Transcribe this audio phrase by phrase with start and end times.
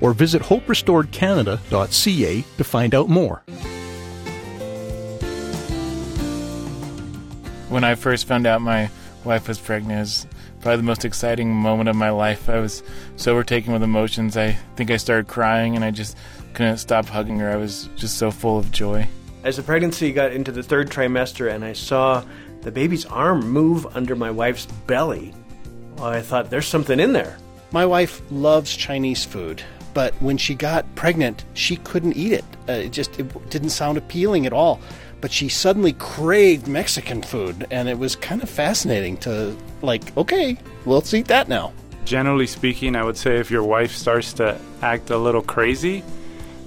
[0.00, 3.42] or visit hoperestoredcanada.ca to find out more.
[7.68, 8.90] When I first found out my
[9.24, 10.26] wife was pregnant, it was
[10.60, 12.48] probably the most exciting moment of my life.
[12.48, 12.82] I was
[13.16, 14.36] so overtaken with emotions.
[14.36, 16.16] I think I started crying and I just
[16.54, 17.50] couldn't stop hugging her.
[17.50, 19.08] I was just so full of joy.
[19.44, 22.24] As the pregnancy got into the third trimester and I saw
[22.62, 25.32] the baby's arm move under my wife's belly,
[25.96, 27.38] well, I thought there's something in there.
[27.72, 29.62] My wife loves Chinese food,
[29.96, 32.44] but when she got pregnant, she couldn't eat it.
[32.68, 34.78] Uh, it just it didn't sound appealing at all.
[35.22, 40.58] But she suddenly craved Mexican food, and it was kind of fascinating to, like, okay,
[40.84, 41.72] let's eat that now.
[42.04, 46.04] Generally speaking, I would say if your wife starts to act a little crazy,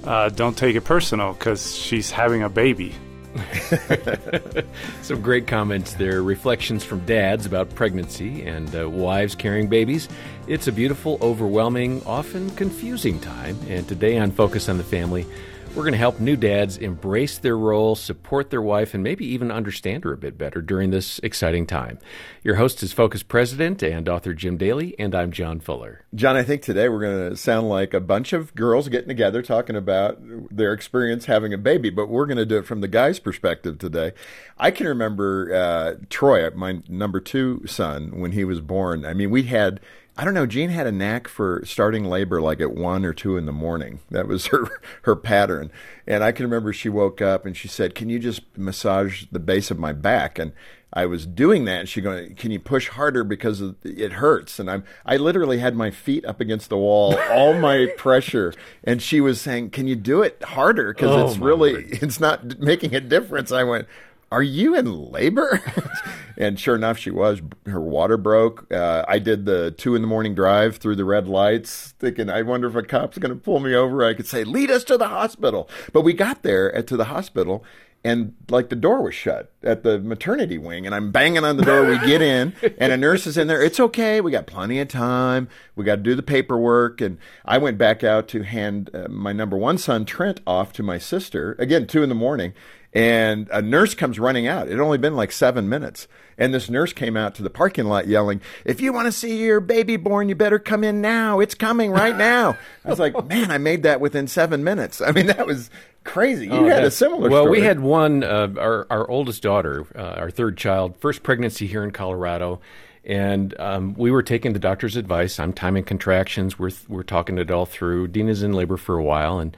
[0.05, 2.95] uh, don't take it personal because she's having a baby.
[5.01, 6.21] Some great comments there.
[6.23, 10.07] Reflections from dads about pregnancy and uh, wives carrying babies.
[10.47, 13.57] It's a beautiful, overwhelming, often confusing time.
[13.67, 15.25] And today on Focus on the Family,
[15.75, 19.51] we're going to help new dads embrace their role, support their wife, and maybe even
[19.51, 21.99] understand her a bit better during this exciting time.
[22.43, 26.05] Your host is Focus President and author Jim Daly, and I'm John Fuller.
[26.15, 29.43] John, I think today we're going to sound like a bunch of girls getting together
[29.43, 30.17] talking about
[30.49, 33.77] their experience having a baby, but we're going to do it from the guy's perspective
[33.77, 34.13] today.
[34.57, 39.05] I can remember uh, Troy, my number two son, when he was born.
[39.05, 39.79] I mean, we had
[40.19, 40.45] I don't know.
[40.45, 44.01] Jean had a knack for starting labor like at one or two in the morning.
[44.11, 44.67] That was her
[45.03, 45.71] her pattern.
[46.05, 49.39] And I can remember she woke up and she said, "Can you just massage the
[49.39, 50.51] base of my back?" And
[50.91, 51.79] I was doing that.
[51.79, 55.73] And she going, "Can you push harder because it hurts?" And I'm I literally had
[55.73, 59.95] my feet up against the wall, all my pressure, and she was saying, "Can you
[59.95, 60.93] do it harder?
[60.93, 61.99] Because oh, it's really word.
[62.03, 63.87] it's not making a difference." I went,
[64.31, 65.61] are you in labor?
[66.37, 67.41] and sure enough, she was.
[67.65, 68.71] Her water broke.
[68.71, 72.43] Uh, I did the two in the morning drive through the red lights, thinking, I
[72.43, 74.03] wonder if a cop's going to pull me over.
[74.03, 75.69] I could say, lead us to the hospital.
[75.93, 77.63] But we got there at, to the hospital,
[78.03, 81.65] and like the door was shut at the maternity wing and i'm banging on the
[81.65, 84.79] door we get in and a nurse is in there it's okay we got plenty
[84.79, 88.89] of time we got to do the paperwork and i went back out to hand
[88.93, 92.53] uh, my number one son trent off to my sister again two in the morning
[92.93, 94.67] and a nurse comes running out.
[94.67, 96.07] It had only been like seven minutes.
[96.37, 99.43] And this nurse came out to the parking lot yelling, If you want to see
[99.43, 101.41] your baby born, you better come in now.
[101.41, 102.57] It's coming right now.
[102.85, 105.01] I was like, Man, I made that within seven minutes.
[105.01, 105.69] I mean, that was
[106.05, 106.45] crazy.
[106.45, 107.59] You oh, had a similar Well, story.
[107.59, 111.83] we had one, uh, our, our oldest daughter, uh, our third child, first pregnancy here
[111.83, 112.61] in Colorado.
[113.03, 115.39] And um, we were taking the doctor's advice.
[115.39, 116.57] I'm timing contractions.
[116.57, 118.09] We're, we're talking it all through.
[118.09, 119.39] Dena's in labor for a while.
[119.39, 119.55] And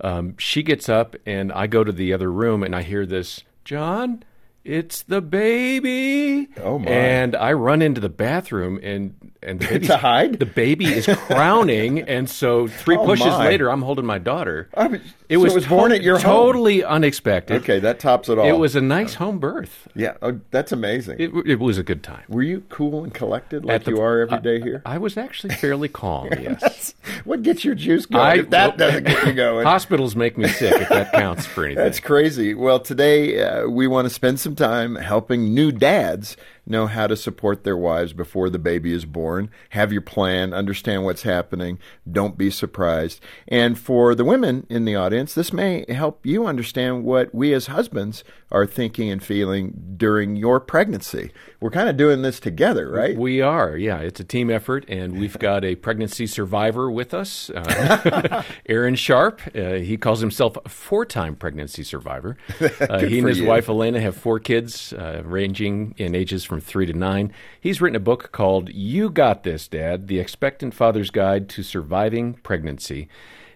[0.00, 3.42] um, she gets up, and I go to the other room, and I hear this,
[3.64, 4.22] John,
[4.64, 6.48] it's the baby.
[6.62, 6.90] Oh my!
[6.90, 10.38] And I run into the bathroom, and and the to hide.
[10.38, 13.46] The baby is crowning, and so three oh pushes my.
[13.46, 14.68] later, I'm holding my daughter.
[14.76, 16.92] I mean, it so was, it was to- born at your totally home.
[16.92, 17.62] unexpected.
[17.62, 18.46] Okay, that tops it all.
[18.46, 19.88] It was a nice home birth.
[19.94, 21.16] Yeah, oh, that's amazing.
[21.18, 22.24] It, it, was a good time.
[22.28, 24.82] Were you cool and collected like the, you are every day here?
[24.84, 26.28] I, I was actually fairly calm.
[26.46, 26.94] Yes.
[27.24, 28.24] what gets your juice going?
[28.24, 29.66] I, if that well, doesn't get you going.
[29.66, 30.74] Hospitals make me sick.
[30.80, 31.82] If that counts for anything.
[31.82, 32.54] That's crazy.
[32.54, 36.36] Well, today uh, we want to spend some time helping new dads
[36.66, 39.50] know how to support their wives before the baby is born.
[39.70, 41.78] Have your plan, understand what's happening,
[42.10, 43.20] don't be surprised.
[43.48, 47.66] And for the women in the audience, this may help you understand what we as
[47.66, 51.32] husbands are thinking and feeling during your pregnancy.
[51.60, 53.16] We're kind of doing this together, right?
[53.16, 53.98] We are, yeah.
[53.98, 59.40] It's a team effort, and we've got a pregnancy survivor with us, uh, Aaron Sharp.
[59.54, 62.36] Uh, he calls himself a four time pregnancy survivor.
[62.78, 63.46] Uh, he and his you.
[63.46, 67.32] wife, Elena, have four kids, uh, ranging in ages from three to nine.
[67.60, 72.34] He's written a book called You Got This, Dad The Expectant Father's Guide to Surviving
[72.34, 73.08] Pregnancy.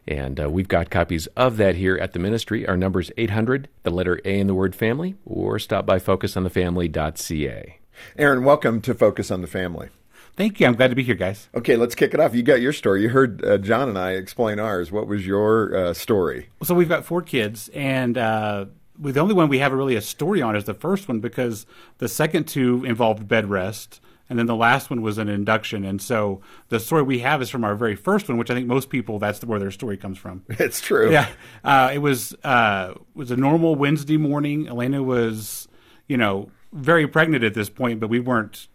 [0.07, 2.67] And uh, we've got copies of that here at the ministry.
[2.67, 7.79] Our number is 800, the letter A in the word family, or stop by focusonthefamily.ca.
[8.19, 9.89] Aaron, welcome to Focus on the Family.
[10.37, 10.67] Thank you.
[10.67, 11.49] I'm glad to be here, guys.
[11.55, 12.35] Okay, let's kick it off.
[12.35, 13.03] You got your story.
[13.03, 14.91] You heard uh, John and I explain ours.
[14.91, 16.49] What was your uh, story?
[16.63, 18.67] So we've got four kids, and uh,
[19.01, 21.67] the only one we have really a story on is the first one because
[21.99, 24.01] the second two involved bed rest
[24.31, 25.85] and then the last one was an induction.
[25.85, 28.69] And so the story we have is from our very first one, which I think
[28.69, 30.45] most people that's where their story comes from.
[30.61, 31.11] It's true.
[31.11, 31.29] Yeah,
[31.65, 34.69] uh, it was uh, it was a normal Wednesday morning.
[34.69, 35.67] Elena was,
[36.07, 38.69] you know, very pregnant at this point, but we weren't.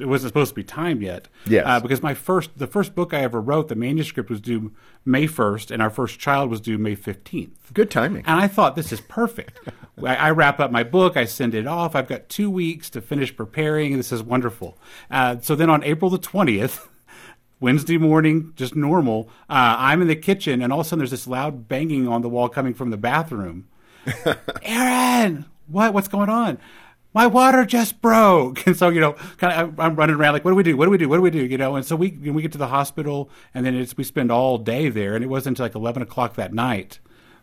[0.00, 1.28] It wasn't supposed to be timed yet.
[1.46, 1.64] Yes.
[1.66, 4.72] Uh, because my first, the first book I ever wrote, the manuscript was due
[5.04, 7.72] May first, and our first child was due May fifteenth.
[7.72, 8.24] Good timing.
[8.26, 9.60] And I thought this is perfect.
[10.04, 11.96] I, I wrap up my book, I send it off.
[11.96, 13.96] I've got two weeks to finish preparing.
[13.96, 14.78] This is wonderful.
[15.10, 16.88] Uh, so then on April the twentieth.
[17.60, 19.28] Wednesday morning, just normal.
[19.50, 22.22] Uh, I'm in the kitchen, and all of a sudden there's this loud banging on
[22.22, 23.66] the wall coming from the bathroom.
[24.62, 25.92] Aaron, what?
[25.92, 26.58] What's going on?
[27.18, 30.52] My water just broke, and so you know, kind of, I'm running around like, what
[30.52, 30.76] do we do?
[30.76, 31.08] What do we do?
[31.08, 31.44] What do we do?
[31.44, 34.30] You know, and so we we get to the hospital, and then it's we spend
[34.30, 37.00] all day there, and it wasn't until like 11 o'clock that night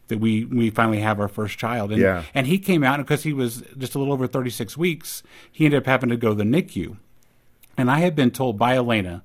[0.07, 1.92] that we we finally have our first child.
[1.92, 2.24] And, Yeah.
[2.33, 5.24] and he came out because he was just a little over 36 weeks.
[5.51, 6.95] He ended up having to go to the NICU,
[7.77, 9.24] and I had been told by Elena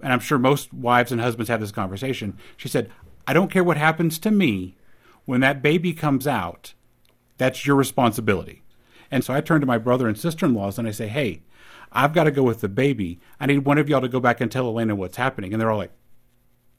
[0.00, 2.36] and I'm sure most wives and husbands have this conversation.
[2.56, 2.90] She said,
[3.26, 4.76] I don't care what happens to me
[5.24, 6.74] when that baby comes out,
[7.38, 8.61] that's your responsibility.
[9.12, 11.42] And so I turn to my brother and sister in laws and I say, Hey,
[11.92, 13.20] I've got to go with the baby.
[13.38, 15.52] I need one of y'all to go back and tell Elena what's happening.
[15.52, 15.92] And they're all like,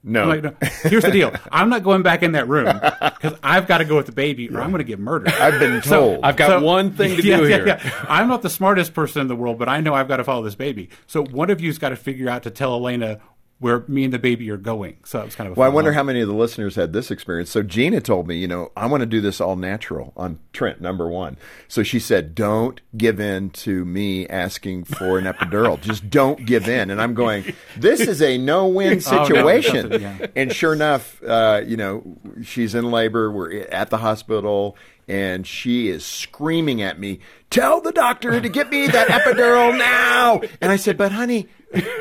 [0.02, 0.22] No.
[0.24, 0.54] I'm like, no.
[0.82, 1.32] Here's the deal.
[1.52, 2.66] I'm not going back in that room
[3.00, 5.28] because I've got to go with the baby or I'm going to get murdered.
[5.32, 6.20] I've been told.
[6.24, 7.66] I've got one thing to Yeah, do yeah, here.
[7.68, 8.04] yeah.
[8.08, 10.42] I'm not the smartest person in the world, but I know I've got to follow
[10.42, 10.90] this baby.
[11.06, 13.20] So one of you's got to figure out to tell Elena
[13.60, 14.96] where me and the baby are going.
[15.04, 15.96] So it was kind of a Well, I wonder moment.
[15.96, 17.50] how many of the listeners had this experience.
[17.50, 20.80] So Gina told me, you know, I want to do this all natural on Trent,
[20.80, 21.38] number one.
[21.68, 25.80] So she said, don't give in to me asking for an epidural.
[25.80, 26.90] Just don't give in.
[26.90, 29.92] And I'm going, this is a no-win Oh, no, situation.
[30.00, 30.26] yeah.
[30.36, 32.02] And sure enough, uh, you know,
[32.42, 33.30] she's in labor.
[33.30, 34.76] We're at the hospital.
[35.06, 37.20] And she is screaming at me,
[37.50, 40.40] tell the doctor to get me that epidural now.
[40.62, 41.46] And I said, but honey,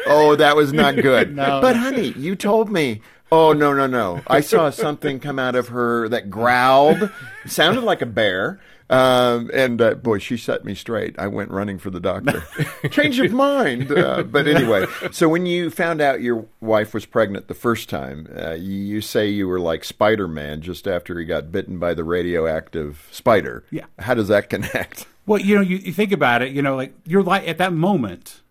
[0.08, 1.36] oh, that was not good.
[1.44, 1.62] No.
[1.62, 3.02] But honey, you told me.
[3.32, 4.22] Oh no no no!
[4.28, 7.10] I saw something come out of her that growled,
[7.48, 8.60] sounded like a bear,
[8.94, 11.18] um, and uh, boy, she set me straight.
[11.18, 12.44] I went running for the doctor.
[12.92, 14.86] Change of mind, uh, but anyway.
[15.12, 19.28] So when you found out your wife was pregnant the first time, uh, you say
[19.28, 23.64] you were like Spider Man just after he got bitten by the radioactive spider.
[23.72, 23.86] Yeah.
[23.98, 25.08] How does that connect?
[25.26, 27.74] Well, you know, you, you think about it, you know, like you're like at that
[27.74, 28.42] moment,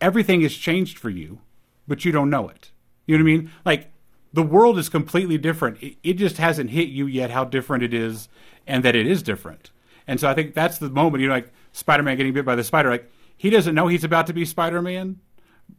[0.00, 1.40] everything has changed for you,
[1.86, 2.70] but you don't know it.
[3.06, 3.50] You know what I mean?
[3.64, 3.92] Like
[4.32, 5.82] the world is completely different.
[5.82, 8.28] It, it just hasn't hit you yet how different it is
[8.66, 9.70] and that it is different.
[10.06, 12.56] And so I think that's the moment, you know, like Spider Man getting bit by
[12.56, 15.20] the spider, like he doesn't know he's about to be Spider Man,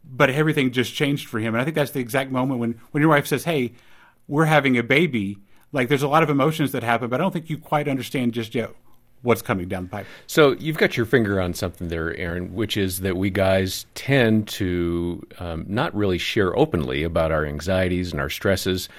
[0.04, 1.54] but everything just changed for him.
[1.54, 3.74] And I think that's the exact moment when, when your wife says, Hey,
[4.28, 5.38] we're having a baby.
[5.72, 8.34] Like there's a lot of emotions that happen, but I don't think you quite understand
[8.34, 8.72] just yet
[9.24, 10.06] what's coming down the pipe.
[10.28, 14.48] So you've got your finger on something there, Aaron, which is that we guys tend
[14.50, 18.90] to um, not really share openly about our anxieties and our stresses.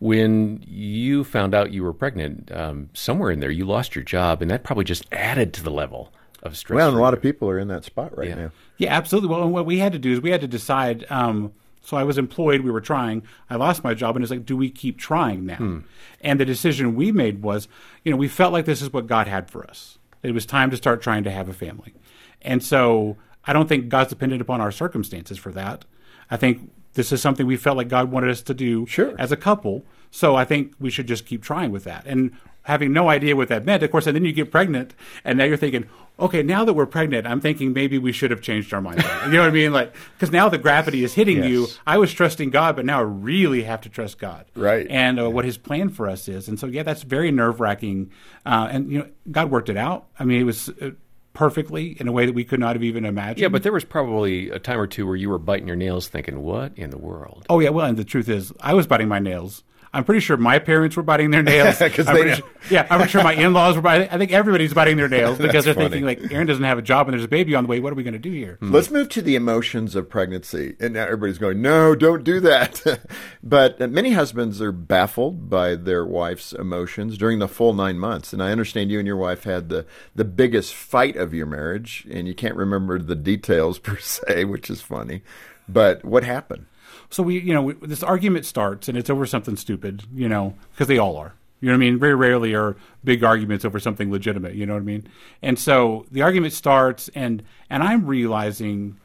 [0.00, 4.42] When you found out you were pregnant, um, somewhere in there you lost your job,
[4.42, 6.12] and that probably just added to the level
[6.44, 6.76] of stress.
[6.76, 8.34] Well, and a lot of people are in that spot right Yeah.
[8.36, 8.50] now.
[8.76, 9.30] Yeah, absolutely.
[9.30, 11.04] Well, and what we had to do is we had to decide.
[11.10, 11.52] Um,
[11.88, 12.60] so I was employed.
[12.60, 13.22] We were trying.
[13.48, 15.56] I lost my job, and it's like, do we keep trying now?
[15.56, 15.78] Hmm.
[16.20, 17.66] And the decision we made was,
[18.04, 19.98] you know, we felt like this is what God had for us.
[20.22, 21.94] It was time to start trying to have a family,
[22.42, 25.86] and so I don't think God's dependent upon our circumstances for that.
[26.30, 29.14] I think this is something we felt like God wanted us to do Sure.
[29.18, 29.84] as a couple.
[30.10, 32.04] So I think we should just keep trying with that.
[32.06, 32.32] And
[32.68, 34.94] having no idea what that meant, of course, and then you get pregnant,
[35.24, 35.88] and now you're thinking,
[36.20, 38.98] okay, now that we're pregnant, I'm thinking maybe we should have changed our mind.
[39.24, 39.72] you know what I mean?
[39.72, 41.66] Like, because now the gravity is hitting you.
[41.86, 44.86] I was trusting God, but now I really have to trust God, Right.
[44.90, 46.46] And uh, what His plan for us is.
[46.46, 48.10] And so, yeah, that's very nerve wracking.
[48.44, 50.06] Uh, and you know, God worked it out.
[50.20, 50.68] I mean, it was.
[50.68, 50.90] Uh,
[51.34, 53.38] Perfectly in a way that we could not have even imagined.
[53.38, 56.08] Yeah, but there was probably a time or two where you were biting your nails
[56.08, 57.46] thinking, what in the world?
[57.48, 59.62] Oh yeah, well, and the truth is, I was biting my nails.
[59.92, 61.80] I'm pretty sure my parents were biting their nails.
[61.80, 64.08] I'm they sure- yeah, I'm pretty sure my in-laws were biting.
[64.10, 65.88] I think everybody's biting their nails because they're funny.
[65.88, 67.80] thinking like, Aaron doesn't have a job and there's a baby on the way.
[67.80, 68.58] What are we going to do here?
[68.60, 68.72] Hmm.
[68.72, 70.76] Let's move to the emotions of pregnancy.
[70.80, 73.00] And now everybody's going, no, don't do that.
[73.42, 78.32] but many husbands are baffled by their wife's emotions during the full nine months.
[78.32, 82.06] And I understand you and your wife had the, the biggest fight of your marriage,
[82.10, 85.22] and you can't remember the details per se, which is funny.
[85.68, 86.66] But what happened?
[87.10, 90.54] So we, you know, we, this argument starts and it's over something stupid, you know,
[90.72, 91.34] because they all are.
[91.60, 91.98] You know what I mean?
[91.98, 94.54] Very rarely are big arguments over something legitimate.
[94.54, 95.08] You know what I mean?
[95.42, 98.96] And so the argument starts, and and I'm realizing,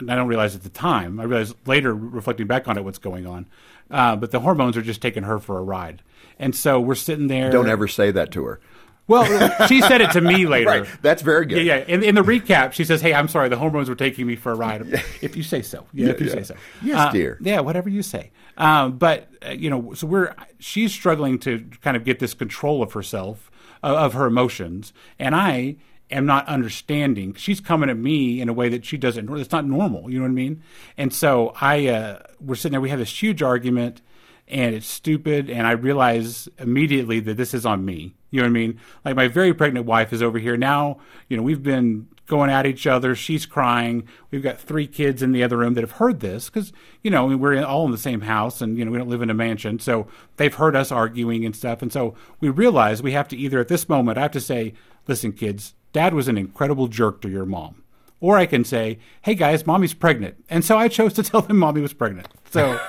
[0.00, 1.20] and I don't realize at the time.
[1.20, 3.46] I realize later, reflecting back on it, what's going on.
[3.88, 6.02] Uh, but the hormones are just taking her for a ride,
[6.40, 7.50] and so we're sitting there.
[7.50, 8.60] Don't ever say that to her.
[9.08, 10.68] Well, she said it to me later.
[10.70, 10.86] Right.
[11.02, 11.64] That's very good.
[11.66, 11.84] Yeah, yeah.
[11.86, 13.48] In, in the recap, she says, "Hey, I'm sorry.
[13.48, 14.82] The hormones were taking me for a ride.
[15.22, 15.86] If you say so.
[15.92, 16.32] Yeah, if you yeah.
[16.34, 16.54] say so.
[16.82, 17.38] Yes, Uh, dear.
[17.40, 18.30] Yeah, whatever you say.
[18.56, 22.82] Um, but uh, you know, so we're she's struggling to kind of get this control
[22.82, 23.50] of herself,
[23.82, 25.76] uh, of her emotions, and I
[26.10, 27.34] am not understanding.
[27.34, 29.28] She's coming at me in a way that she doesn't.
[29.38, 30.10] It's not normal.
[30.10, 30.62] You know what I mean?
[30.98, 32.80] And so I, uh, we're sitting there.
[32.82, 34.02] We have this huge argument
[34.48, 35.48] and it's stupid.
[35.48, 38.14] And I realize immediately that this is on me.
[38.30, 38.80] You know what I mean?
[39.04, 40.98] Like my very pregnant wife is over here now.
[41.28, 43.14] You know, we've been going at each other.
[43.14, 44.08] She's crying.
[44.30, 46.72] We've got three kids in the other room that have heard this because
[47.02, 49.28] you know we're all in the same house and you know we don't live in
[49.28, 50.06] a mansion, so
[50.38, 51.82] they've heard us arguing and stuff.
[51.82, 54.72] And so we realize we have to either at this moment I have to say,
[55.06, 57.82] listen, kids, Dad was an incredible jerk to your mom.
[58.18, 60.42] Or I can say, hey guys, mommy's pregnant.
[60.48, 62.28] And so I chose to tell them mommy was pregnant.
[62.50, 62.80] So.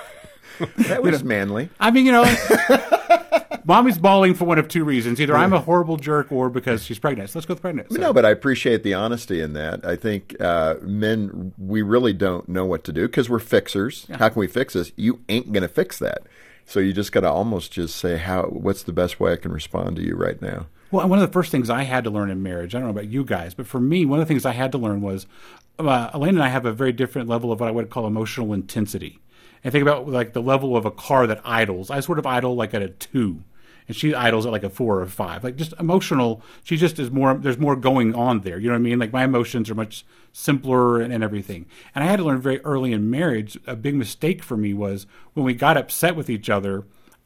[0.87, 1.69] That was manly.
[1.79, 2.23] I mean, you know,
[3.65, 6.99] mommy's bawling for one of two reasons: either I'm a horrible jerk, or because she's
[6.99, 7.29] pregnant.
[7.29, 7.91] So let's go with pregnant.
[7.91, 9.85] So- No, but I appreciate the honesty in that.
[9.85, 14.05] I think uh, men, we really don't know what to do because we're fixers.
[14.19, 14.91] How can we fix this?
[14.95, 16.23] You ain't going to fix that.
[16.65, 18.43] So you just got to almost just say, "How?
[18.43, 21.33] What's the best way I can respond to you right now?" Well, one of the
[21.33, 23.65] first things I had to learn in marriage, I don't know about you guys, but
[23.65, 25.25] for me, one of the things I had to learn was
[25.79, 28.53] uh, Elaine and I have a very different level of what I would call emotional
[28.53, 29.17] intensity.
[29.63, 31.89] And think about like the level of a car that idles.
[31.89, 33.43] I sort of idle like at a two,
[33.87, 35.43] and she idles at like a four or five.
[35.43, 36.41] Like just emotional.
[36.63, 37.33] She just is more.
[37.35, 38.59] There's more going on there.
[38.59, 38.99] You know what I mean?
[38.99, 41.65] Like my emotions are much simpler and, and everything.
[41.95, 43.57] And I had to learn very early in marriage.
[43.65, 46.83] A big mistake for me was when we got upset with each other.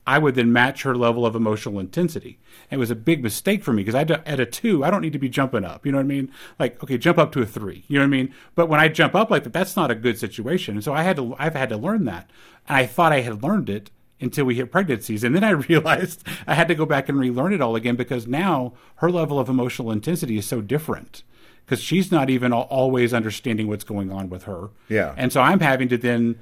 [0.07, 2.39] I would then match her level of emotional intensity.
[2.71, 5.01] And it was a big mistake for me because I at a two, I don't
[5.01, 5.85] need to be jumping up.
[5.85, 6.31] You know what I mean?
[6.57, 7.83] Like, okay, jump up to a three.
[7.89, 8.33] You know what I mean?
[8.55, 10.75] But when I jump up like that, that's not a good situation.
[10.75, 12.29] And so I had to, I've had to learn that.
[12.69, 15.25] And I thought I had learned it until we hit pregnancies.
[15.25, 18.27] And then I realized I had to go back and relearn it all again because
[18.27, 21.23] now her level of emotional intensity is so different
[21.65, 24.69] because she's not even always understanding what's going on with her.
[24.87, 25.13] Yeah.
[25.17, 26.39] And so I'm having to then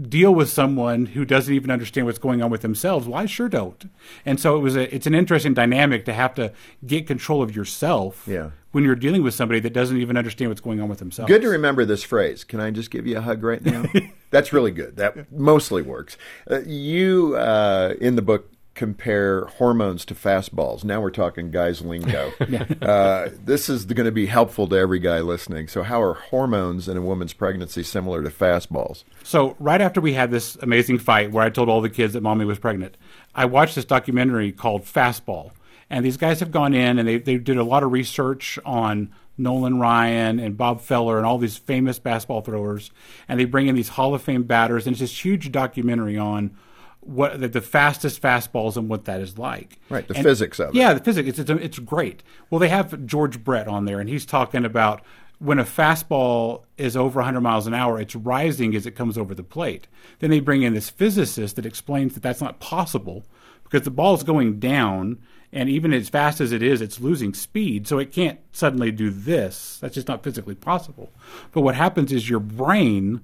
[0.00, 3.06] deal with someone who doesn't even understand what's going on with themselves.
[3.06, 3.90] Well, I sure don't.
[4.24, 6.52] And so it was a it's an interesting dynamic to have to
[6.86, 8.50] get control of yourself Yeah.
[8.72, 11.28] when you're dealing with somebody that doesn't even understand what's going on with themselves.
[11.30, 12.44] Good to remember this phrase.
[12.44, 13.84] Can I just give you a hug right now?
[14.30, 14.96] That's really good.
[14.96, 16.16] That mostly works.
[16.50, 20.82] Uh, you uh, in the book compare hormones to fastballs.
[20.82, 22.32] Now we're talking guys lingo.
[22.82, 25.68] uh, this is going to be helpful to every guy listening.
[25.68, 29.04] So, how are hormones in a woman's pregnancy similar to fastballs?
[29.22, 32.22] So right after we had this amazing fight where I told all the kids that
[32.22, 32.96] mommy was pregnant,
[33.34, 35.52] I watched this documentary called Fastball.
[35.90, 39.12] And these guys have gone in and they, they did a lot of research on
[39.36, 42.90] Nolan Ryan and Bob Feller and all these famous fastball throwers.
[43.28, 44.86] And they bring in these Hall of Fame batters.
[44.86, 46.56] And it's this huge documentary on
[47.02, 49.78] what the, the fastest fastballs and what that is like.
[49.88, 50.74] Right, the And- physics of it.
[50.76, 51.28] Yeah, the physics.
[51.28, 52.22] It's, it's, it's great.
[52.50, 55.02] Well, they have George Brett on there, and he's talking about
[55.38, 59.34] when a fastball is over 100 miles an hour, it's rising as it comes over
[59.34, 59.88] the plate.
[60.20, 63.24] Then they bring in this physicist that explains that that's not possible
[63.64, 65.18] because the ball is going down,
[65.52, 69.10] and even as fast as it is, it's losing speed, so it can't suddenly do
[69.10, 69.78] this.
[69.80, 71.10] That's just not physically possible.
[71.50, 73.22] But what happens is your brain,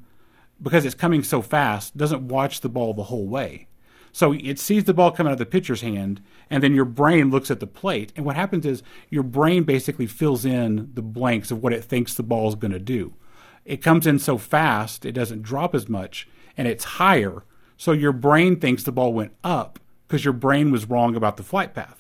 [0.61, 3.68] because it's coming so fast, doesn't watch the ball the whole way.
[4.13, 7.31] So it sees the ball come out of the pitcher's hand, and then your brain
[7.31, 8.13] looks at the plate.
[8.17, 12.15] And what happens is your brain basically fills in the blanks of what it thinks
[12.15, 13.15] the ball is going to do.
[13.65, 17.45] It comes in so fast, it doesn't drop as much, and it's higher.
[17.77, 21.43] So your brain thinks the ball went up because your brain was wrong about the
[21.43, 21.98] flight path.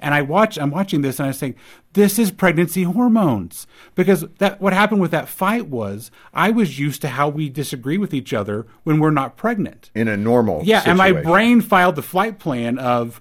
[0.00, 1.56] And I watch, I'm watching this, and I'm saying,
[1.92, 7.02] this is pregnancy hormones because that what happened with that fight was I was used
[7.02, 9.90] to how we disagree with each other when we're not pregnant.
[9.94, 13.20] In a normal Yeah, and my brain filed the flight plan of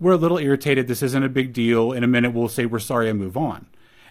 [0.00, 0.88] we're a little irritated.
[0.88, 1.92] This isn't a big deal.
[1.92, 3.66] In a minute, we'll say we're sorry and move on.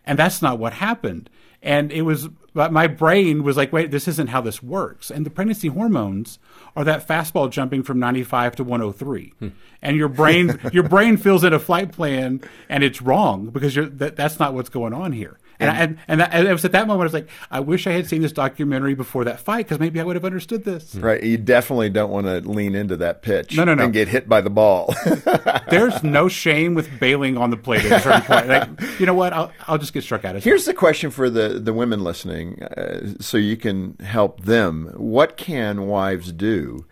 [0.06, 1.30] And that's not what happened.
[1.68, 5.12] And it was, but my brain was like, wait, this isn't how this works.
[5.12, 6.40] And the pregnancy hormones
[6.78, 9.34] are that fastball jumping from 95 to 103.
[9.82, 13.88] And your brain, your brain fills in a flight plan and it's wrong because you're,
[13.88, 15.38] that, that's not what's going on here.
[15.60, 17.60] And, I, and, and, that, and it was at that moment I was like, I
[17.60, 20.64] wish I had seen this documentary before that fight because maybe I would have understood
[20.64, 20.96] this.
[20.96, 23.86] Right, you definitely don't want to lean into that pitch No, no, no.
[23.86, 24.94] and get hit by the ball.
[25.70, 28.48] There's no shame with bailing on the plate at a certain point.
[28.48, 29.34] Like, you know what?
[29.34, 30.36] I'll, I'll just get struck out.
[30.36, 34.94] It's Here's the question for the, the women listening, uh, so you can help them.
[34.96, 36.86] What can wives do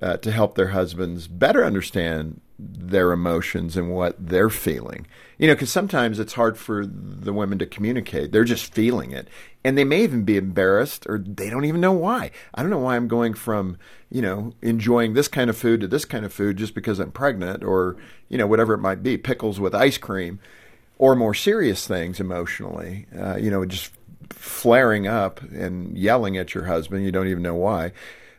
[0.00, 5.06] uh, to help their husbands better understand their emotions and what they're feeling.
[5.38, 8.30] You know, because sometimes it's hard for the women to communicate.
[8.30, 9.26] They're just feeling it.
[9.64, 12.30] And they may even be embarrassed or they don't even know why.
[12.54, 13.76] I don't know why I'm going from,
[14.10, 17.10] you know, enjoying this kind of food to this kind of food just because I'm
[17.10, 17.96] pregnant or,
[18.28, 20.38] you know, whatever it might be, pickles with ice cream
[20.98, 23.06] or more serious things emotionally.
[23.18, 23.90] Uh, you know, just
[24.30, 27.04] flaring up and yelling at your husband.
[27.04, 27.92] You don't even know why.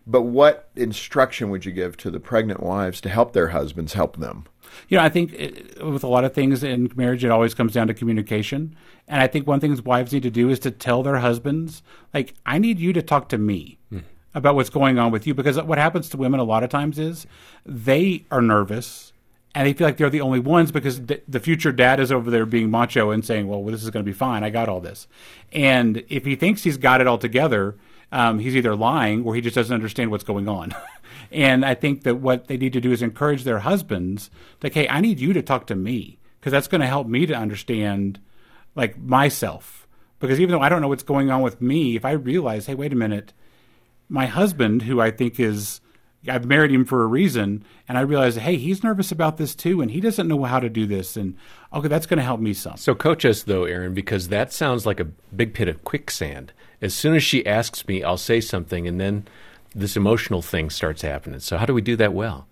[0.05, 4.17] But what instruction would you give to the pregnant wives to help their husbands help
[4.17, 4.45] them?
[4.89, 7.73] You know, I think it, with a lot of things in marriage, it always comes
[7.73, 8.75] down to communication.
[9.07, 11.83] And I think one thing wives need to do is to tell their husbands,
[12.13, 14.03] like, I need you to talk to me mm.
[14.33, 15.33] about what's going on with you.
[15.33, 17.25] Because what happens to women a lot of times is
[17.65, 19.13] they are nervous
[19.55, 22.45] and they feel like they're the only ones because the future dad is over there
[22.45, 24.43] being macho and saying, well, this is going to be fine.
[24.43, 25.07] I got all this.
[25.51, 27.75] And if he thinks he's got it all together,
[28.13, 30.73] um, he's either lying or he just doesn't understand what's going on.
[31.31, 34.29] and I think that what they need to do is encourage their husbands,
[34.61, 37.25] like, hey, I need you to talk to me because that's going to help me
[37.25, 38.19] to understand,
[38.75, 39.87] like, myself.
[40.19, 42.75] Because even though I don't know what's going on with me, if I realize, hey,
[42.75, 43.33] wait a minute,
[44.07, 45.81] my husband, who I think is,
[46.27, 49.81] I've married him for a reason, and I realize, hey, he's nervous about this too,
[49.81, 51.35] and he doesn't know how to do this, and
[51.73, 52.77] okay, that's going to help me some.
[52.77, 56.53] So coach us though, Aaron, because that sounds like a big pit of quicksand
[56.83, 59.25] as soon as she asks me, I'll say something, and then
[59.73, 61.39] this emotional thing starts happening.
[61.39, 62.45] So how do we do that well?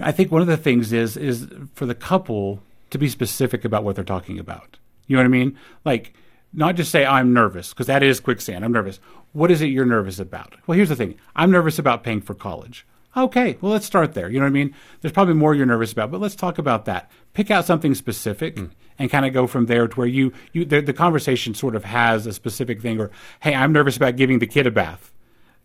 [0.00, 3.84] I think one of the things is is for the couple to be specific about
[3.84, 4.78] what they're talking about.
[5.06, 5.58] You know what I mean?
[5.84, 6.14] Like
[6.52, 8.64] not just say I'm nervous because that is quicksand.
[8.64, 9.00] I'm nervous.
[9.32, 10.54] What is it you're nervous about?
[10.66, 11.16] Well, here's the thing.
[11.34, 12.86] I'm nervous about paying for college.
[13.16, 14.28] Okay, well let's start there.
[14.28, 14.74] You know what I mean?
[15.00, 17.10] There's probably more you're nervous about, but let's talk about that.
[17.32, 20.64] Pick out something specific mm and kind of go from there to where you you
[20.64, 24.38] the, the conversation sort of has a specific thing or hey i'm nervous about giving
[24.38, 25.12] the kid a bath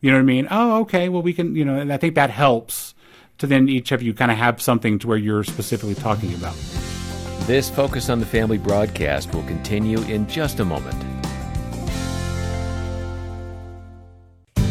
[0.01, 2.15] you know what i mean oh okay well we can you know and i think
[2.15, 2.93] that helps
[3.37, 6.55] to then each of you kind of have something to where you're specifically talking about
[7.41, 11.18] this focus on the family broadcast will continue in just a moment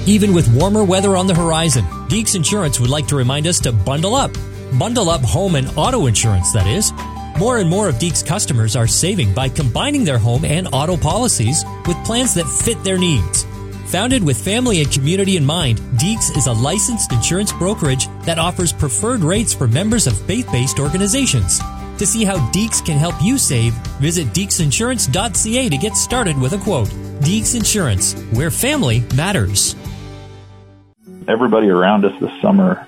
[0.08, 3.70] even with warmer weather on the horizon deeks insurance would like to remind us to
[3.70, 4.32] bundle up
[4.78, 6.92] bundle up home and auto insurance that is
[7.38, 11.64] more and more of Deeks customers are saving by combining their home and auto policies
[11.86, 13.46] with plans that fit their needs.
[13.92, 18.72] Founded with family and community in mind, Deeks is a licensed insurance brokerage that offers
[18.72, 21.60] preferred rates for members of faith based organizations.
[21.98, 26.58] To see how Deeks can help you save, visit deeksinsurance.ca to get started with a
[26.58, 26.88] quote.
[27.20, 29.76] Deeks Insurance, where family matters.
[31.28, 32.86] Everybody around us this summer,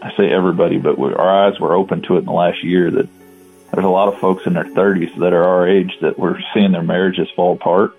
[0.00, 3.08] I say everybody, but our eyes were open to it in the last year that
[3.72, 6.70] there's a lot of folks in their 30s that are our age that we're seeing
[6.70, 7.90] their marriages fall apart,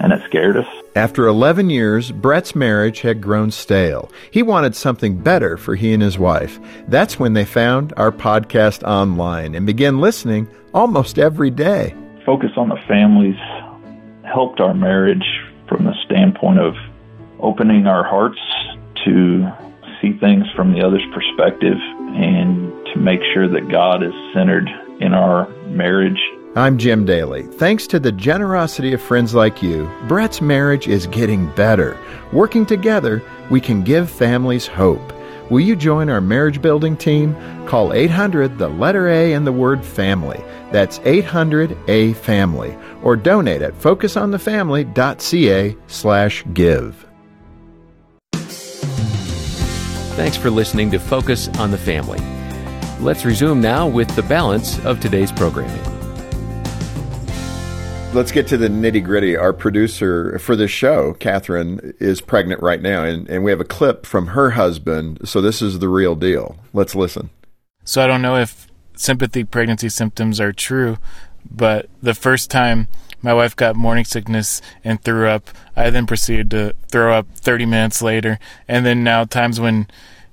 [0.00, 0.66] and it scared us.
[0.96, 4.10] After 11 years, Brett's marriage had grown stale.
[4.30, 6.58] He wanted something better for he and his wife.
[6.88, 11.94] That's when they found our podcast online and began listening almost every day.
[12.24, 13.36] Focus on the families
[14.24, 15.26] helped our marriage
[15.68, 16.74] from the standpoint of
[17.38, 18.40] opening our hearts
[19.04, 19.46] to
[20.00, 21.76] see things from the other's perspective
[22.14, 24.68] and to make sure that God is centered
[25.00, 26.20] in our marriage.
[26.56, 27.42] I'm Jim Daly.
[27.42, 31.96] Thanks to the generosity of friends like you, Brett's marriage is getting better.
[32.32, 35.12] Working together, we can give families hope.
[35.50, 37.36] Will you join our marriage building team?
[37.66, 40.42] Call 800 the letter A and the word family.
[40.72, 45.76] That's 800 A family or donate at focusonthefamily.ca
[50.18, 52.18] Thanks for listening to Focus on the Family.
[52.98, 55.80] Let's resume now with the balance of today's programming.
[58.12, 59.36] Let's get to the nitty gritty.
[59.36, 63.64] Our producer for this show, Catherine, is pregnant right now, and, and we have a
[63.64, 65.20] clip from her husband.
[65.22, 66.56] So this is the real deal.
[66.72, 67.30] Let's listen.
[67.84, 70.98] So I don't know if sympathy pregnancy symptoms are true,
[71.48, 72.88] but the first time
[73.22, 75.50] my wife got morning sickness and threw up.
[75.76, 78.38] I then proceeded to throw up 30 minutes later.
[78.66, 79.88] And then now, times when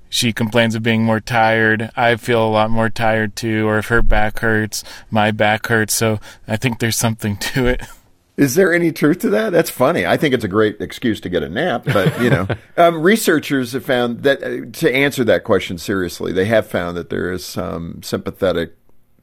[0.08, 3.66] she complains of being more tired, I feel a lot more tired too.
[3.66, 5.94] Or if her back hurts, my back hurts.
[5.94, 7.82] So I think there's something to it.
[8.36, 9.50] Is there any truth to that?
[9.50, 10.04] That's funny.
[10.04, 12.46] I think it's a great excuse to get a nap, but you know,
[12.76, 17.08] um, researchers have found that uh, to answer that question seriously, they have found that
[17.08, 18.76] there is some sympathetic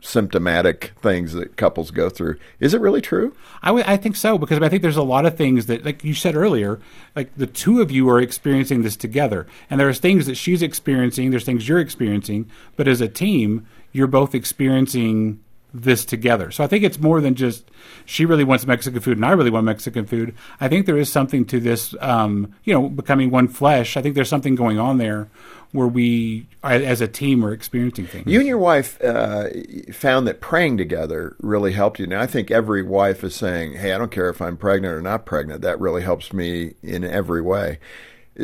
[0.04, 2.38] symptomatic things that couples go through.
[2.60, 3.34] Is it really true?
[3.62, 6.04] I, w- I think so because I think there's a lot of things that, like
[6.04, 6.80] you said earlier,
[7.16, 11.32] like the two of you are experiencing this together, and there's things that she's experiencing,
[11.32, 15.40] there's things you're experiencing, but as a team, you're both experiencing
[15.74, 16.52] this together.
[16.52, 17.72] So I think it's more than just
[18.06, 20.36] she really wants Mexican food and I really want Mexican food.
[20.60, 23.98] I think there is something to this, um, you know, becoming one flesh.
[23.98, 25.30] I think there's something going on there
[25.74, 28.26] where we, as a team, are experiencing things.
[28.26, 29.50] You and your wife uh,
[29.92, 32.08] found that praying together really helped you.
[32.08, 35.02] Now, I think every wife is saying, "Hey, I don't care if I'm pregnant or
[35.02, 35.62] not pregnant.
[35.62, 37.80] That really helps me in every way."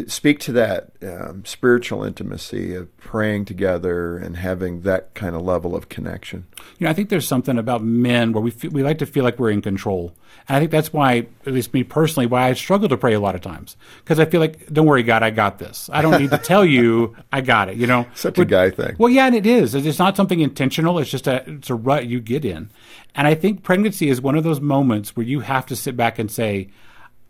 [0.05, 5.75] Speak to that um, spiritual intimacy of praying together and having that kind of level
[5.75, 6.45] of connection.
[6.77, 9.23] You know, I think there's something about men where we feel, we like to feel
[9.23, 10.13] like we're in control,
[10.47, 13.19] and I think that's why, at least me personally, why I struggle to pray a
[13.19, 15.89] lot of times because I feel like, don't worry, God, I got this.
[15.91, 17.77] I don't need to tell you I got it.
[17.77, 18.95] You know, such but, a guy thing.
[18.99, 19.73] Well, yeah, and it is.
[19.73, 20.99] It's not something intentional.
[20.99, 22.69] It's just a it's a rut you get in,
[23.15, 26.19] and I think pregnancy is one of those moments where you have to sit back
[26.19, 26.69] and say,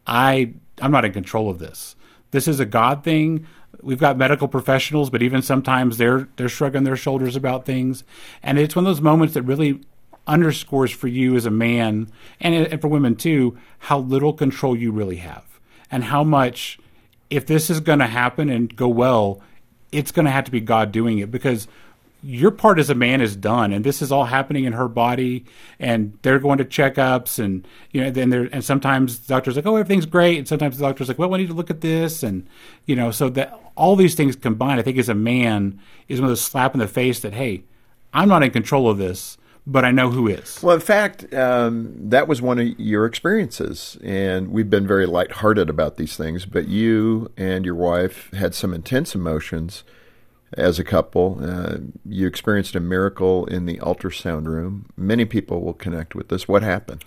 [0.05, 1.95] I I'm not in control of this
[2.31, 3.45] this is a God thing.
[3.81, 8.03] We've got medical professionals, but even sometimes they're they're shrugging their shoulders about things,
[8.43, 9.81] and it's one of those moments that really
[10.27, 12.07] underscores for you as a man
[12.39, 16.79] and, and for women too how little control you really have, and how much
[17.29, 19.41] if this is going to happen and go well,
[19.91, 21.67] it's going to have to be God doing it because
[22.21, 25.45] your part as a man is done and this is all happening in her body
[25.79, 29.65] and they're going to checkups and you know then there and sometimes the doctor's like
[29.65, 32.21] oh everything's great and sometimes the doctor's like well we need to look at this
[32.21, 32.47] and
[32.85, 36.25] you know so that all these things combined i think as a man is one
[36.25, 37.63] of those slap in the face that hey
[38.13, 40.63] i'm not in control of this but I know who is.
[40.63, 45.69] Well, in fact, um, that was one of your experiences, and we've been very lighthearted
[45.69, 46.47] about these things.
[46.47, 49.83] But you and your wife had some intense emotions
[50.53, 51.39] as a couple.
[51.41, 54.87] Uh, you experienced a miracle in the ultrasound room.
[54.97, 56.47] Many people will connect with this.
[56.47, 57.03] What happened?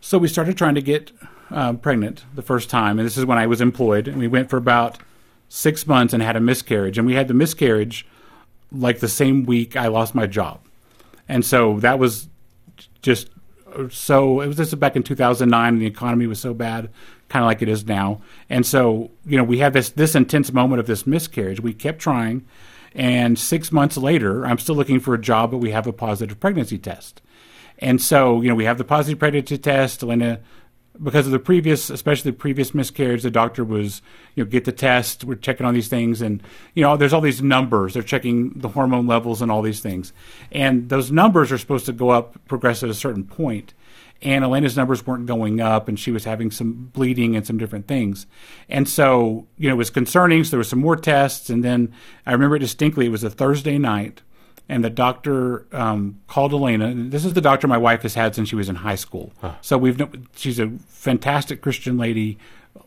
[0.00, 1.10] So we started trying to get
[1.50, 4.08] um, pregnant the first time, and this is when I was employed.
[4.08, 4.98] And we went for about
[5.48, 6.98] six months and had a miscarriage.
[6.98, 8.06] And we had the miscarriage
[8.70, 10.60] like the same week I lost my job,
[11.28, 12.28] and so that was
[13.02, 13.30] just
[13.90, 14.40] so.
[14.40, 16.90] It was this back in 2009, and the economy was so bad.
[17.28, 20.52] Kind of like it is now, and so you know we had this this intense
[20.52, 21.60] moment of this miscarriage.
[21.60, 22.46] We kept trying,
[22.94, 26.40] and six months later, I'm still looking for a job, but we have a positive
[26.40, 27.22] pregnancy test.
[27.78, 30.02] And so, you know, we have the positive pregnancy test.
[30.02, 30.40] Elena,
[31.02, 34.02] because of the previous, especially the previous miscarriage, the doctor was,
[34.34, 35.24] you know, get the test.
[35.24, 36.42] We're checking on these things, and
[36.74, 37.94] you know, there's all these numbers.
[37.94, 40.12] They're checking the hormone levels and all these things,
[40.50, 43.74] and those numbers are supposed to go up, progress at a certain point
[44.20, 47.86] and Elena's numbers weren't going up, and she was having some bleeding and some different
[47.86, 48.26] things.
[48.68, 50.42] And so, you know, it was concerning.
[50.42, 51.92] So there were some more tests, and then
[52.26, 53.06] I remember distinctly.
[53.06, 54.22] It was a Thursday night,
[54.68, 56.92] and the doctor um, called Elena.
[56.94, 59.32] This is the doctor my wife has had since she was in high school.
[59.40, 59.54] Huh.
[59.60, 60.00] So we've
[60.34, 62.38] she's a fantastic Christian lady.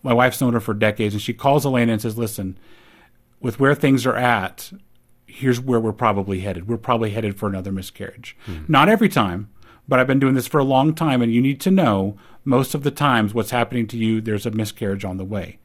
[0.03, 2.57] My wife's known her for decades, and she calls Elena and says, "Listen,
[3.39, 4.71] with where things are at."
[5.33, 6.67] Here's where we're probably headed.
[6.67, 8.35] We're probably headed for another miscarriage.
[8.47, 8.65] Mm-hmm.
[8.67, 9.49] Not every time,
[9.91, 12.73] but I've been doing this for a long time, and you need to know most
[12.73, 15.59] of the times what's happening to you, there's a miscarriage on the way.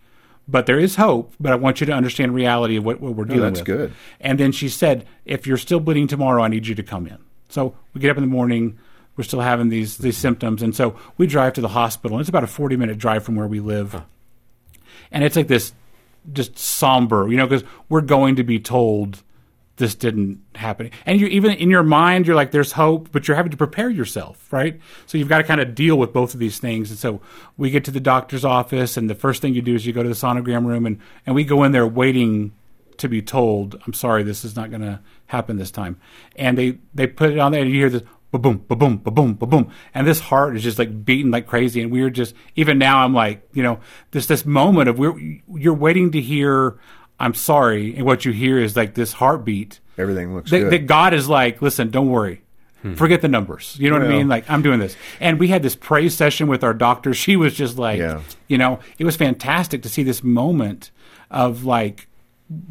[0.49, 3.25] But there is hope, but I want you to understand reality of what, what we're
[3.25, 3.69] dealing that's with.
[3.69, 3.93] That's good.
[4.21, 7.19] And then she said, if you're still bleeding tomorrow, I need you to come in.
[7.51, 8.77] So we get up in the morning,
[9.17, 12.17] we're still having these these symptoms, and so we drive to the hospital.
[12.17, 14.01] And it's about a 40 minute drive from where we live, huh.
[15.13, 15.73] and it's like this
[16.33, 19.23] just somber, you know, because we're going to be told
[19.77, 20.91] this didn't happen.
[21.05, 23.91] And you even in your mind, you're like, there's hope, but you're having to prepare
[23.91, 24.81] yourself, right?
[25.07, 26.91] So you've got to kind of deal with both of these things.
[26.91, 27.21] And so
[27.57, 30.03] we get to the doctor's office, and the first thing you do is you go
[30.03, 32.53] to the sonogram room, and, and we go in there waiting
[32.97, 36.01] to be told, I'm sorry, this is not going to happen this time.
[36.37, 38.99] And they, they put it on there, and you hear this ba boom, ba boom,
[38.99, 39.71] ba boom, ba boom.
[39.95, 41.83] And this heart is just like beating like crazy.
[41.83, 43.81] And we are just, even now, I'm like, you know,
[44.13, 45.19] this, this moment of we're,
[45.55, 46.79] you're waiting to hear,
[47.19, 49.81] I'm sorry, and what you hear is like this heartbeat.
[49.99, 50.73] Everything looks that, good.
[50.73, 52.43] That God is like, listen, don't worry.
[52.83, 52.95] Hmm.
[52.95, 53.77] Forget the numbers.
[53.79, 54.29] You know well, what I mean?
[54.29, 54.97] Like I'm doing this.
[55.19, 57.15] And we had this praise session with our doctor.
[57.27, 58.21] She was just like, yeah.
[58.49, 60.91] you know, it was fantastic to see this moment
[61.31, 62.09] of like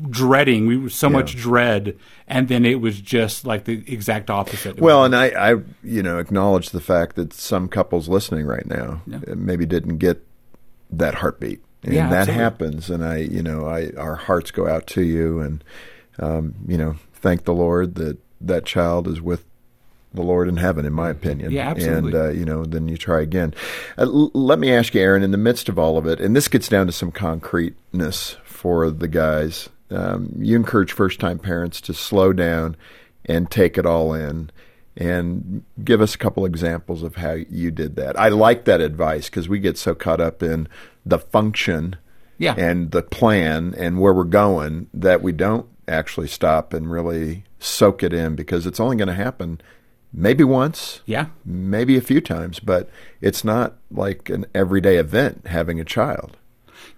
[0.10, 0.68] dreading.
[0.68, 1.14] We were so yeah.
[1.14, 4.80] much dread, and then it was just like the exact opposite.
[4.80, 9.02] Well, and I, I, you know, acknowledge the fact that some couples listening right now
[9.08, 9.20] yeah.
[9.36, 10.26] maybe didn't get
[10.92, 12.44] that heartbeat and yeah, that absolutely.
[12.44, 15.64] happens and i you know i our hearts go out to you and
[16.20, 19.46] um, you know thank the lord that that child is with
[20.16, 21.52] the Lord in heaven, in my opinion.
[21.52, 22.18] Yeah, absolutely.
[22.18, 23.54] And uh, you know, then you try again.
[23.98, 26.36] Uh, l- let me ask you, Aaron, in the midst of all of it, and
[26.36, 29.70] this gets down to some concreteness for the guys.
[29.92, 32.76] Um, you encourage first-time parents to slow down
[33.26, 34.50] and take it all in,
[34.98, 38.18] and give us a couple examples of how you did that.
[38.20, 40.68] I like that advice because we get so caught up in
[41.06, 41.98] the function
[42.38, 42.56] yeah.
[42.58, 48.04] and the plan and where we're going that we don't actually stop and really soak
[48.04, 49.62] it in because it's only going to happen
[50.14, 52.90] maybe once, yeah, maybe a few times, but
[53.22, 56.38] it's not like an everyday event having a child.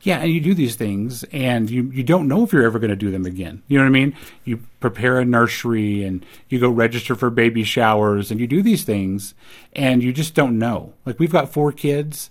[0.02, 2.90] Yeah, and you do these things, and you you don't know if you're ever going
[2.90, 3.64] to do them again.
[3.68, 4.16] You know what I mean?
[4.44, 8.84] You prepare a nursery, and you go register for baby showers, and you do these
[8.84, 9.34] things,
[9.74, 10.94] and you just don't know.
[11.06, 12.30] Like we've got four kids.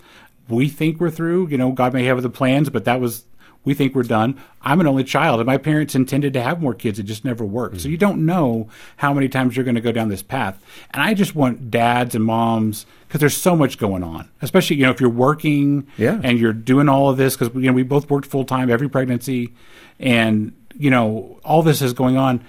[0.49, 1.49] We think we're through.
[1.49, 3.25] You know, God may have other plans, but that was
[3.67, 4.41] we think we're done.
[4.63, 6.99] I'm an only child, and my parents intended to have more kids.
[6.99, 7.75] It just never worked.
[7.75, 7.83] Mm-hmm.
[7.83, 10.59] So you don't know how many times you're going to go down this path.
[10.93, 14.85] And I just want dads and moms because there's so much going on, especially you
[14.85, 16.21] know if you're working yeah.
[16.23, 18.89] and you're doing all of this because you know we both worked full time every
[18.89, 19.53] pregnancy,
[19.99, 22.43] and you know all this is going on.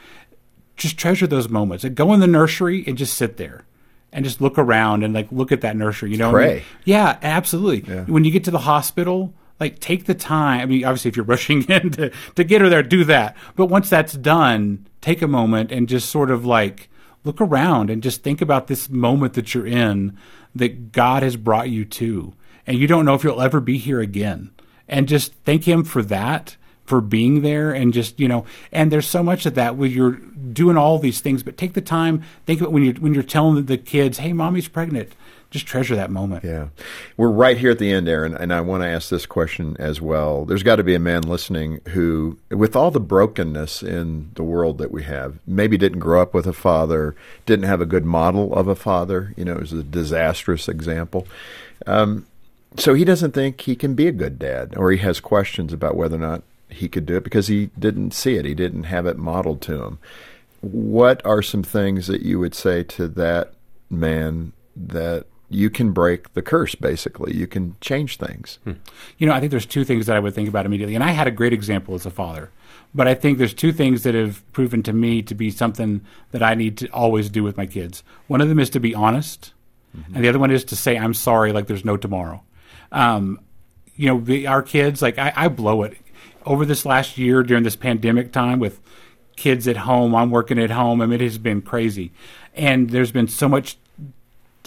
[0.77, 3.65] Just treasure those moments and go in the nursery and just sit there
[4.13, 6.11] and just look around and like look at that nursery.
[6.11, 6.51] You know, pray.
[6.51, 7.91] I mean, yeah, absolutely.
[7.91, 8.03] Yeah.
[8.03, 10.61] When you get to the hospital like take the time.
[10.61, 13.35] I mean, obviously, if you're rushing in to, to get her there, do that.
[13.55, 16.89] But once that's done, take a moment and just sort of like
[17.23, 20.17] look around and just think about this moment that you're in
[20.55, 22.33] that God has brought you to.
[22.65, 24.51] And you don't know if you'll ever be here again.
[24.87, 27.71] And just thank Him for that, for being there.
[27.71, 31.19] And just, you know, and there's so much of that where you're doing all these
[31.19, 34.33] things, but take the time, think about when you're, when you're telling the kids, hey,
[34.33, 35.13] mommy's pregnant
[35.49, 36.43] just treasure that moment.
[36.43, 36.67] Yeah.
[37.15, 40.01] We're right here at the end, Aaron, and I want to ask this question as
[40.01, 40.45] well.
[40.45, 44.77] There's got to be a man listening who, with all the brokenness in the world
[44.79, 48.53] that we have, maybe didn't grow up with a father, didn't have a good model
[48.53, 51.27] of a father, you know, it was a disastrous example.
[51.85, 52.25] Um,
[52.75, 55.95] so he doesn't think he can be a good dad, or he has questions about
[55.95, 59.05] whether or not he could do it because he didn't see it, he didn't have
[59.05, 59.99] it modeled to him.
[60.59, 63.53] What are some things that you would say to that
[63.89, 67.35] man that you can break the curse basically.
[67.35, 68.59] You can change things.
[68.63, 68.73] Hmm.
[69.17, 71.11] you know i think there's two things that i would think about immediately and i
[71.11, 72.51] had a great example as a father.
[72.93, 76.43] But i think there's two things that have proven to me to be something that
[76.43, 78.03] i need to always do with my kids.
[78.27, 79.53] One of them is to be honest
[79.95, 80.15] mm-hmm.
[80.15, 82.43] and the other one is to say i'm sorry like there's no tomorrow.
[82.91, 83.39] Um,
[83.95, 85.97] you know the, our kids like I, I blow it.
[86.45, 88.79] Over this last year during this pandemic time with
[89.35, 92.11] kids at home i'm working at home i mean it has been crazy.
[92.53, 93.77] And there's been so much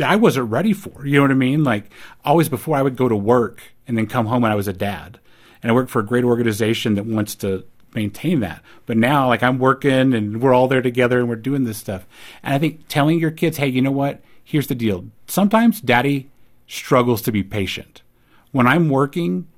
[0.03, 1.07] I wasn't ready for.
[1.07, 1.65] You know what I mean?
[1.65, 1.91] Like
[2.25, 4.73] always before I would go to work and then come home when I was a
[4.73, 5.19] dad.
[5.63, 8.63] And I worked for a great organization that wants to maintain that.
[8.87, 12.07] But now like I'm working and we're all there together and we're doing this stuff.
[12.43, 14.21] And I think telling your kids, "Hey, you know what?
[14.45, 15.07] Here's the deal.
[15.27, 16.31] Sometimes daddy
[16.67, 18.03] struggles to be patient.
[18.53, 19.49] When I'm working,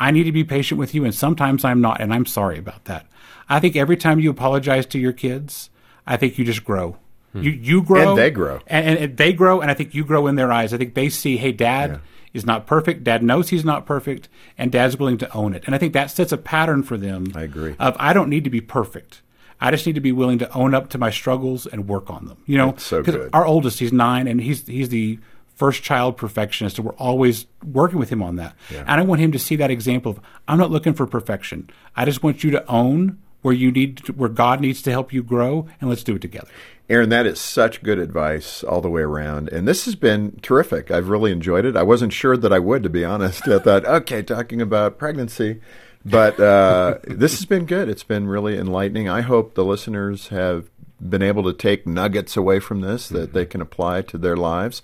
[0.00, 2.84] I need to be patient with you and sometimes I'm not and I'm sorry about
[2.86, 3.06] that.
[3.48, 5.70] I think every time you apologize to your kids,
[6.06, 6.96] I think you just grow
[7.34, 10.26] you you grow and they grow and, and, they grow and I think you grow
[10.26, 10.74] in their eyes.
[10.74, 11.98] I think they see, hey, Dad yeah.
[12.34, 13.04] is not perfect.
[13.04, 15.64] Dad knows he's not perfect, and Dad's willing to own it.
[15.66, 17.32] And I think that sets a pattern for them.
[17.34, 17.74] I agree.
[17.78, 19.22] Of I don't need to be perfect.
[19.60, 22.26] I just need to be willing to own up to my struggles and work on
[22.26, 22.42] them.
[22.46, 23.30] You know, That's so good.
[23.32, 25.18] Our oldest, he's nine, and he's he's the
[25.54, 28.56] first child perfectionist, and we're always working with him on that.
[28.70, 28.80] Yeah.
[28.80, 31.70] And I want him to see that example of I'm not looking for perfection.
[31.94, 35.12] I just want you to own where you need to, where God needs to help
[35.12, 36.48] you grow, and let's do it together.
[36.88, 39.48] Aaron, that is such good advice all the way around.
[39.48, 40.90] And this has been terrific.
[40.90, 41.76] I've really enjoyed it.
[41.76, 43.46] I wasn't sure that I would, to be honest.
[43.48, 45.60] I thought, okay, talking about pregnancy.
[46.04, 47.88] But uh, this has been good.
[47.88, 49.08] It's been really enlightening.
[49.08, 50.68] I hope the listeners have
[51.00, 54.82] been able to take nuggets away from this that they can apply to their lives.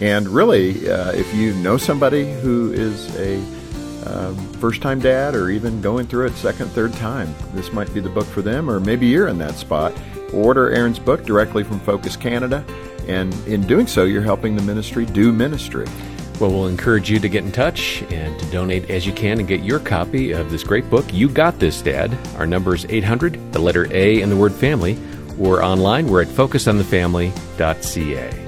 [0.00, 3.42] And really, uh, if you know somebody who is a
[4.08, 7.98] um, first time dad or even going through it second, third time, this might be
[8.00, 9.92] the book for them, or maybe you're in that spot.
[10.32, 12.64] Order Aaron's book directly from Focus Canada,
[13.06, 15.86] and in doing so, you're helping the ministry do ministry.
[16.40, 19.48] Well, we'll encourage you to get in touch and to donate as you can and
[19.48, 22.16] get your copy of this great book, You Got This, Dad.
[22.36, 24.96] Our number is 800, the letter A, and the word family,
[25.40, 28.47] or online, we're at focusonthefamily.ca.